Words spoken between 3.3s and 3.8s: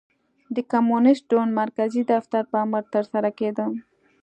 کېده.